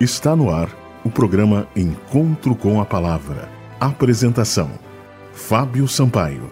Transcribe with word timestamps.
Está 0.00 0.34
no 0.34 0.50
ar 0.50 0.76
o 1.04 1.10
programa 1.10 1.68
Encontro 1.76 2.56
com 2.56 2.80
a 2.80 2.84
Palavra. 2.84 3.48
Apresentação: 3.78 4.68
Fábio 5.32 5.86
Sampaio. 5.86 6.50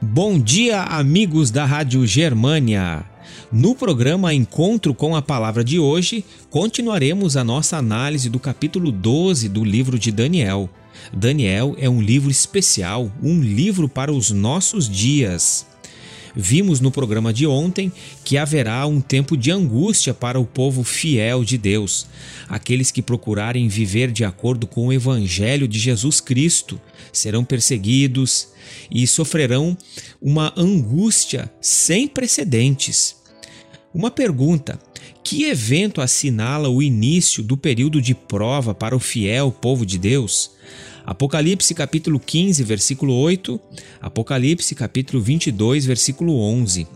Bom 0.00 0.38
dia, 0.38 0.82
amigos 0.84 1.50
da 1.50 1.64
Rádio 1.64 2.06
Germânia. 2.06 3.04
No 3.50 3.74
programa 3.74 4.32
Encontro 4.32 4.94
com 4.94 5.16
a 5.16 5.20
Palavra 5.20 5.64
de 5.64 5.80
hoje, 5.80 6.24
continuaremos 6.48 7.36
a 7.36 7.42
nossa 7.42 7.76
análise 7.76 8.30
do 8.30 8.38
capítulo 8.38 8.92
12 8.92 9.48
do 9.48 9.64
livro 9.64 9.98
de 9.98 10.12
Daniel. 10.12 10.70
Daniel 11.12 11.74
é 11.76 11.90
um 11.90 12.00
livro 12.00 12.30
especial, 12.30 13.10
um 13.20 13.40
livro 13.40 13.88
para 13.88 14.12
os 14.12 14.30
nossos 14.30 14.88
dias. 14.88 15.66
Vimos 16.34 16.80
no 16.80 16.90
programa 16.90 17.32
de 17.32 17.46
ontem 17.46 17.92
que 18.24 18.38
haverá 18.38 18.86
um 18.86 19.00
tempo 19.00 19.36
de 19.36 19.50
angústia 19.50 20.14
para 20.14 20.38
o 20.38 20.46
povo 20.46 20.84
fiel 20.84 21.44
de 21.44 21.58
Deus, 21.58 22.06
aqueles 22.48 22.90
que 22.90 23.02
procurarem 23.02 23.68
viver 23.68 24.10
de 24.12 24.24
acordo 24.24 24.66
com 24.66 24.86
o 24.86 24.92
Evangelho 24.92 25.66
de 25.66 25.78
Jesus 25.78 26.20
Cristo 26.20 26.80
serão 27.12 27.44
perseguidos 27.44 28.48
e 28.90 29.06
sofrerão 29.06 29.76
uma 30.20 30.52
angústia 30.56 31.52
sem 31.60 32.06
precedentes. 32.06 33.16
Uma 33.92 34.10
pergunta: 34.10 34.78
que 35.22 35.44
evento 35.44 36.00
assinala 36.00 36.68
o 36.68 36.82
início 36.82 37.42
do 37.42 37.56
período 37.56 38.00
de 38.00 38.14
prova 38.14 38.74
para 38.74 38.96
o 38.96 39.00
fiel 39.00 39.50
povo 39.50 39.84
de 39.84 39.98
Deus? 39.98 40.52
Apocalipse 41.04 41.74
capítulo 41.74 42.20
15, 42.20 42.62
versículo 42.62 43.14
8, 43.14 43.60
Apocalipse 44.00 44.74
capítulo 44.74 45.22
22, 45.22 45.84
versículo 45.84 46.38
11. 46.38 46.86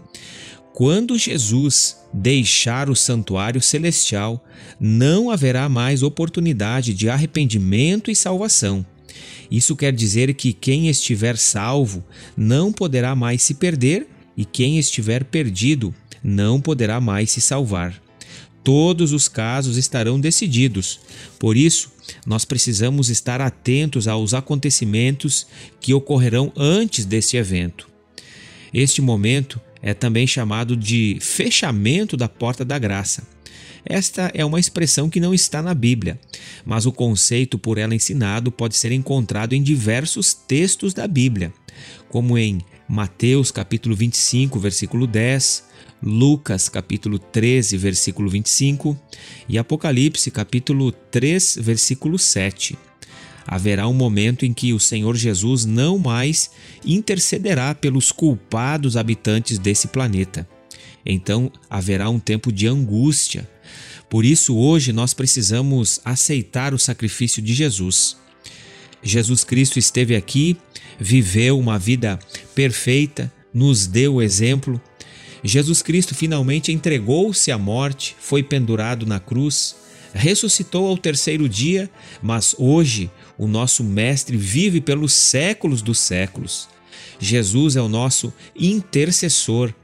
Quando 0.73 1.17
Jesus 1.17 1.97
deixar 2.13 2.91
o 2.91 2.97
santuário 2.97 3.61
celestial, 3.63 4.45
não 4.79 5.31
haverá 5.31 5.69
mais 5.69 6.03
oportunidade 6.03 6.93
de 6.93 7.09
arrependimento 7.09 8.11
e 8.11 8.17
salvação. 8.17 8.85
Isso 9.51 9.77
quer 9.77 9.93
dizer 9.93 10.35
que 10.35 10.53
quem 10.53 10.89
estiver 10.89 11.37
salvo 11.37 12.05
não 12.37 12.73
poderá 12.73 13.15
mais 13.15 13.43
se 13.43 13.55
perder 13.55 14.09
e 14.37 14.45
quem 14.45 14.79
estiver 14.79 15.25
perdido 15.25 15.95
não 16.23 16.61
poderá 16.61 17.01
mais 17.01 17.31
se 17.31 17.41
salvar. 17.41 18.04
Todos 18.65 19.13
os 19.13 19.29
casos 19.29 19.77
estarão 19.77 20.19
decididos. 20.19 20.99
Por 21.39 21.57
isso, 21.57 21.93
nós 22.27 22.45
precisamos 22.47 23.11
estar 23.11 23.41
atentos 23.41 24.09
aos 24.09 24.33
acontecimentos 24.33 25.47
que 25.81 25.93
ocorrerão 25.93 26.51
antes 26.57 27.05
desse 27.05 27.37
evento. 27.37 27.87
Este 28.73 29.03
momento 29.03 29.61
é 29.83 29.93
também 29.93 30.27
chamado 30.27 30.77
de 30.77 31.19
fechamento 31.21 32.17
da 32.17 32.29
porta 32.29 32.65
da 32.65 32.79
graça. 32.79 33.23
Esta 33.85 34.31
é 34.33 34.43
uma 34.43 34.59
expressão 34.59 35.11
que 35.11 35.21
não 35.21 35.35
está 35.35 35.61
na 35.61 35.75
Bíblia, 35.75 36.19
mas 36.65 36.87
o 36.87 36.93
conceito 36.93 37.59
por 37.59 37.77
ela 37.77 37.95
ensinado 37.95 38.51
pode 38.51 38.77
ser 38.77 38.93
encontrado 38.93 39.53
em 39.53 39.63
diversos 39.63 40.33
textos 40.33 40.95
da 40.95 41.07
Bíblia, 41.07 41.53
como 42.09 42.39
em 42.39 42.63
Mateus 42.89 43.51
capítulo 43.51 43.97
25, 43.97 44.59
versículo 44.59 45.07
10, 45.07 45.65
Lucas 46.03 46.69
capítulo 46.69 47.19
13, 47.19 47.79
versículo 47.79 48.29
25 48.29 48.99
e 49.49 49.57
Apocalipse 49.57 50.31
capítulo 50.31 50.93
3, 50.93 51.59
versículo 51.61 52.19
7. 52.19 52.77
Haverá 53.47 53.89
um 53.89 53.95
momento 53.95 54.45
em 54.45 54.53
que 54.53 54.73
o 54.75 54.81
Senhor 54.81 55.17
Jesus 55.17 55.65
não 55.65 55.99
mais 55.99 56.51
intercederá 56.85 57.75
pelos 57.75 58.13
culpados 58.13 58.97
habitantes 58.97 59.59
desse 59.59 59.89
planeta. 59.89 60.47
Então 61.05 61.51
haverá 61.69 62.11
um 62.11 62.19
tempo 62.19 62.53
de 62.53 62.67
angústia. 62.67 63.49
Por 64.11 64.25
isso, 64.25 64.57
hoje 64.57 64.93
nós 64.93 65.15
precisamos 65.15 66.01
aceitar 66.05 66.75
o 66.75 66.79
sacrifício 66.79 67.43
de 67.43 67.55
Jesus. 67.55 68.17
Jesus 69.05 69.45
Cristo 69.45 69.79
esteve 69.79 70.17
aqui, 70.17 70.57
viveu 70.99 71.59
uma 71.59 71.79
vida 71.79 72.19
perfeita, 72.55 73.33
nos 73.53 73.87
deu 73.87 74.15
o 74.15 74.23
exemplo, 74.23 74.81
Jesus 75.45 75.83
Cristo 75.83 76.15
finalmente 76.15 76.73
entregou-se 76.73 77.53
à 77.53 77.59
morte, 77.59 78.17
foi 78.19 78.43
pendurado 78.43 79.05
na 79.05 79.21
cruz, 79.21 79.77
ressuscitou 80.15 80.87
ao 80.87 80.97
terceiro 80.97 81.47
dia, 81.47 81.91
mas 82.23 82.55
hoje 82.59 83.11
o 83.37 83.47
nosso 83.47 83.85
Mestre 83.85 84.39
vive 84.39 84.81
pelos 84.81 85.13
séculos 85.13 85.83
dos 85.83 85.99
séculos. 85.99 86.67
Jesus 87.19 87.77
é 87.77 87.83
o 87.83 87.89
nosso 87.89 88.33
intercessor. 88.59 89.75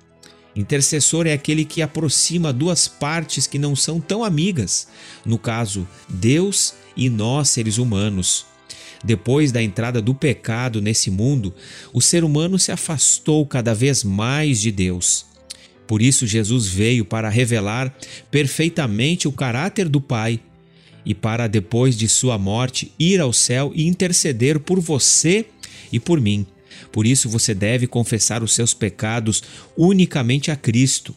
Intercessor 0.57 1.27
é 1.27 1.35
aquele 1.35 1.67
que 1.67 1.83
aproxima 1.83 2.55
duas 2.55 2.89
partes 2.89 3.47
que 3.47 3.59
não 3.59 3.77
são 3.77 4.01
tão 4.01 4.25
amigas, 4.25 4.89
no 5.27 5.39
caso, 5.39 5.87
Deus 6.09 6.75
e 6.97 7.11
nós, 7.11 7.51
seres 7.51 7.77
humanos. 7.77 8.50
Depois 9.05 9.51
da 9.51 9.63
entrada 9.63 10.01
do 10.03 10.15
pecado 10.15 10.81
nesse 10.81 11.11
mundo, 11.11 11.55
o 11.93 12.01
ser 12.01 12.23
humano 12.23 12.59
se 12.59 12.71
afastou 12.71 13.47
cada 13.47 13.75
vez 13.75 14.05
mais 14.05 14.61
de 14.61 14.71
Deus. 14.71 15.27
Por 15.87 16.03
isso, 16.03 16.27
Jesus 16.27 16.69
veio 16.69 17.05
para 17.05 17.29
revelar 17.29 17.93
perfeitamente 18.31 19.27
o 19.27 19.33
caráter 19.33 19.89
do 19.89 20.01
Pai 20.01 20.39
e 21.05 21.15
para, 21.15 21.49
depois 21.49 21.97
de 21.97 22.09
sua 22.09 22.39
morte, 22.39 22.93
ir 22.99 23.21
ao 23.21 23.33
céu 23.33 23.73
e 23.75 23.87
interceder 23.87 24.61
por 24.61 24.79
você 24.79 25.47
e 25.91 25.99
por 25.99 26.21
mim. 26.21 26.47
Por 26.93 27.07
isso, 27.07 27.29
você 27.29 27.55
deve 27.55 27.87
confessar 27.87 28.43
os 28.43 28.53
seus 28.53 28.75
pecados 28.75 29.43
unicamente 29.77 30.51
a 30.51 30.57
Cristo. 30.57 31.15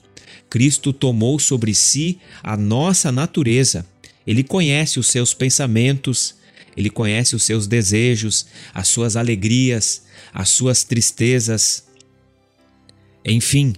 Cristo 0.50 0.94
tomou 0.94 1.38
sobre 1.38 1.74
si 1.74 2.20
a 2.42 2.56
nossa 2.56 3.12
natureza. 3.12 3.86
Ele 4.26 4.44
conhece 4.44 5.00
os 5.00 5.08
seus 5.08 5.34
pensamentos, 5.34 6.36
ele 6.76 6.90
conhece 6.90 7.36
os 7.36 7.44
seus 7.44 7.68
desejos, 7.68 8.46
as 8.74 8.88
suas 8.88 9.16
alegrias, 9.16 10.04
as 10.34 10.50
suas 10.50 10.84
tristezas. 10.84 11.86
Enfim, 13.26 13.74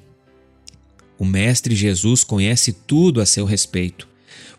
o 1.17 1.25
Mestre 1.25 1.75
Jesus 1.75 2.23
conhece 2.23 2.73
tudo 2.73 3.21
a 3.21 3.25
seu 3.25 3.45
respeito. 3.45 4.07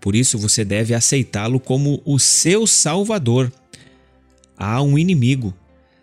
Por 0.00 0.14
isso 0.14 0.38
você 0.38 0.64
deve 0.64 0.94
aceitá-lo 0.94 1.58
como 1.58 2.00
o 2.04 2.18
seu 2.18 2.66
Salvador. 2.66 3.52
Há 4.56 4.80
um 4.82 4.98
inimigo. 4.98 5.54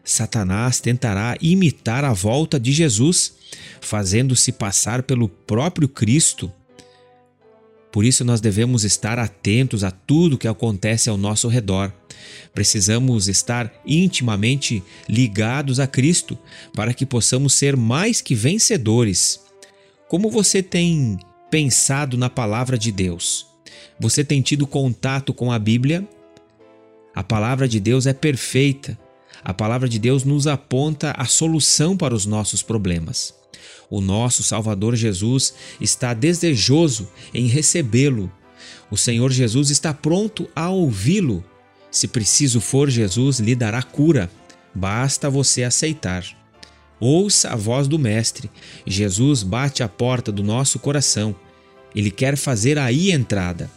Satanás 0.04 0.82
tentará 0.82 1.38
imitar 1.42 2.04
a 2.04 2.12
volta 2.12 2.60
de 2.60 2.72
Jesus, 2.74 3.36
fazendo-se 3.80 4.52
passar 4.52 5.04
pelo 5.04 5.30
próprio 5.30 5.88
Cristo. 5.88 6.52
Por 7.94 8.04
isso 8.04 8.26
nós 8.26 8.42
devemos 8.42 8.84
estar 8.84 9.20
atentos 9.20 9.84
a 9.84 9.92
tudo 9.92 10.36
que 10.36 10.48
acontece 10.48 11.12
ao 11.12 11.16
nosso 11.16 11.48
redor. 11.48 11.94
Precisamos 12.52 13.28
estar 13.28 13.72
intimamente 13.86 14.82
ligados 15.08 15.80
a 15.80 15.86
Cristo 15.86 16.36
para 16.74 16.92
que 16.92 17.06
possamos 17.06 17.54
ser 17.54 17.78
mais 17.78 18.20
que 18.20 18.34
vencedores. 18.34 19.40
Como 20.10 20.32
você 20.32 20.64
tem 20.64 21.20
pensado 21.52 22.18
na 22.18 22.32
palavra 22.32 22.80
de 22.80 22.92
Deus? 22.92 23.46
Você 24.00 24.24
tem 24.24 24.42
tido 24.42 24.66
contato 24.66 25.32
com 25.32 25.52
a 25.52 25.60
Bíblia? 25.60 26.04
A 27.14 27.24
palavra 27.24 27.68
de 27.68 27.80
Deus 27.80 28.08
é 28.08 28.14
perfeita. 28.14 28.98
A 29.44 29.54
palavra 29.54 29.90
de 29.90 30.00
Deus 30.00 30.24
nos 30.24 30.48
aponta 30.48 31.14
a 31.18 31.26
solução 31.26 31.98
para 31.98 32.16
os 32.16 32.26
nossos 32.26 32.62
problemas. 32.62 33.34
O 33.90 34.00
nosso 34.00 34.42
Salvador 34.42 34.96
Jesus 34.96 35.54
está 35.80 36.14
desejoso 36.14 37.10
em 37.34 37.48
recebê-lo. 37.48 38.32
O 38.90 38.98
Senhor 38.98 39.32
Jesus 39.32 39.70
está 39.70 39.94
pronto 39.94 40.50
a 40.56 40.70
ouvi-lo. 40.70 41.44
Se 41.92 42.08
preciso 42.08 42.62
for, 42.62 42.90
Jesus 42.90 43.40
lhe 43.40 43.56
dará 43.56 43.84
cura. 43.84 44.32
Basta 44.74 45.30
você 45.30 45.64
aceitar. 45.64 46.26
Ouça 47.00 47.50
a 47.50 47.56
voz 47.56 47.88
do 47.88 48.00
Mestre. 48.00 48.50
Jesus 48.88 49.44
bate 49.44 49.84
à 49.84 49.90
porta 49.90 50.32
do 50.32 50.42
nosso 50.42 50.80
coração. 50.80 51.36
Ele 51.94 52.10
quer 52.10 52.38
fazer 52.38 52.80
aí 52.80 53.12
entrada. 53.12 53.70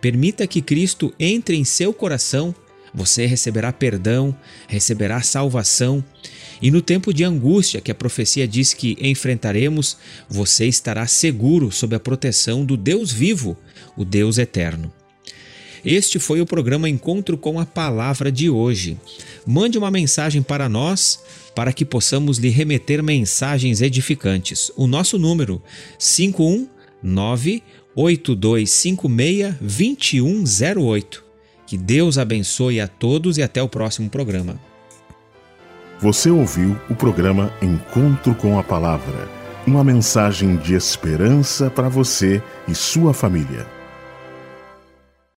Permita 0.00 0.46
que 0.46 0.60
Cristo 0.60 1.14
entre 1.18 1.56
em 1.56 1.64
seu 1.64 1.94
coração. 1.94 2.54
Você 2.94 3.26
receberá 3.26 3.72
perdão, 3.72 4.36
receberá 4.68 5.22
salvação. 5.22 6.04
E 6.60 6.70
no 6.70 6.82
tempo 6.82 7.12
de 7.12 7.24
angústia 7.24 7.80
que 7.80 7.90
a 7.90 7.94
profecia 7.94 8.46
diz 8.46 8.74
que 8.74 8.96
enfrentaremos, 9.00 9.96
você 10.28 10.66
estará 10.66 11.06
seguro 11.06 11.72
sob 11.72 11.96
a 11.96 12.00
proteção 12.00 12.64
do 12.64 12.76
Deus 12.76 13.10
vivo, 13.10 13.56
o 13.96 14.04
Deus 14.04 14.38
eterno. 14.38 14.92
Este 15.84 16.20
foi 16.20 16.40
o 16.40 16.46
programa 16.46 16.88
Encontro 16.88 17.36
com 17.36 17.58
a 17.58 17.66
Palavra 17.66 18.30
de 18.30 18.48
hoje. 18.48 18.96
Mande 19.44 19.76
uma 19.76 19.90
mensagem 19.90 20.40
para 20.40 20.68
nós 20.68 21.20
para 21.56 21.72
que 21.72 21.84
possamos 21.84 22.38
lhe 22.38 22.50
remeter 22.50 23.02
mensagens 23.02 23.80
edificantes. 23.80 24.70
O 24.76 24.86
nosso 24.86 25.18
número 25.18 25.60
519 25.98 27.64
8256 27.96 29.56
2108. 29.60 31.31
Que 31.72 31.78
Deus 31.78 32.18
abençoe 32.18 32.82
a 32.82 32.86
todos 32.86 33.38
e 33.38 33.42
até 33.42 33.62
o 33.62 33.66
próximo 33.66 34.10
programa. 34.10 34.60
Você 36.00 36.28
ouviu 36.28 36.78
o 36.90 36.94
programa 36.94 37.50
Encontro 37.62 38.34
com 38.34 38.58
a 38.58 38.62
Palavra, 38.62 39.26
uma 39.66 39.82
mensagem 39.82 40.58
de 40.58 40.74
esperança 40.74 41.70
para 41.70 41.88
você 41.88 42.42
e 42.68 42.74
sua 42.74 43.14
família. 43.14 43.66